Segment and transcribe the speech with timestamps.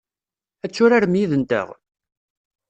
[0.63, 1.67] Ad turarem yid-nteɣ?